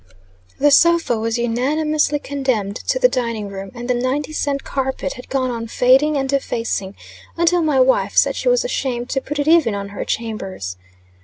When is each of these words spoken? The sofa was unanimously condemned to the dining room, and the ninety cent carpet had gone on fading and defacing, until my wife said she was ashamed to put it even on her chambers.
The 0.57 0.71
sofa 0.71 1.15
was 1.19 1.37
unanimously 1.37 2.17
condemned 2.17 2.75
to 2.87 2.97
the 2.97 3.07
dining 3.07 3.49
room, 3.49 3.69
and 3.75 3.87
the 3.87 3.93
ninety 3.93 4.33
cent 4.33 4.63
carpet 4.63 5.13
had 5.13 5.29
gone 5.29 5.51
on 5.51 5.67
fading 5.67 6.17
and 6.17 6.27
defacing, 6.27 6.95
until 7.37 7.61
my 7.61 7.79
wife 7.79 8.17
said 8.17 8.35
she 8.35 8.49
was 8.49 8.65
ashamed 8.65 9.09
to 9.11 9.21
put 9.21 9.37
it 9.37 9.47
even 9.47 9.75
on 9.75 9.89
her 9.89 10.03
chambers. 10.03 10.75